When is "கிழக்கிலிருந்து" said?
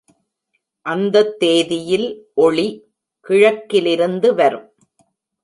3.19-4.35